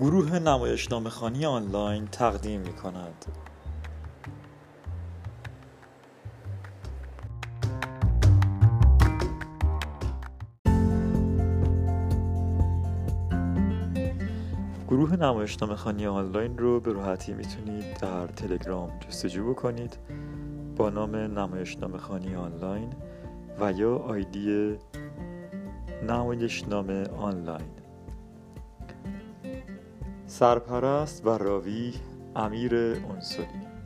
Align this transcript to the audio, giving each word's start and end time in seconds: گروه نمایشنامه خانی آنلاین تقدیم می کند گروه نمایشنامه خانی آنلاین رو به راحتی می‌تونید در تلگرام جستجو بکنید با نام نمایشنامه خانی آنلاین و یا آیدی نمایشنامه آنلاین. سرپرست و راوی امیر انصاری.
گروه 0.00 0.38
نمایشنامه 0.38 1.10
خانی 1.10 1.46
آنلاین 1.46 2.06
تقدیم 2.06 2.60
می 2.60 2.72
کند 2.72 3.24
گروه 14.88 15.16
نمایشنامه 15.16 15.76
خانی 15.76 16.06
آنلاین 16.06 16.58
رو 16.58 16.80
به 16.80 16.92
راحتی 16.92 17.32
می‌تونید 17.32 17.98
در 18.00 18.26
تلگرام 18.26 18.90
جستجو 19.00 19.50
بکنید 19.50 19.98
با 20.76 20.90
نام 20.90 21.16
نمایشنامه 21.16 21.98
خانی 21.98 22.34
آنلاین 22.34 22.92
و 23.60 23.72
یا 23.72 23.96
آیدی 23.96 24.76
نمایشنامه 26.08 27.04
آنلاین. 27.08 27.87
سرپرست 30.38 31.26
و 31.26 31.28
راوی 31.28 31.94
امیر 32.36 32.74
انصاری. 32.76 33.77